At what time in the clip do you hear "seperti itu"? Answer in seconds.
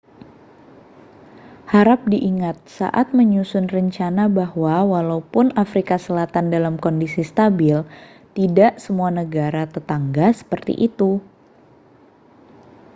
10.39-11.11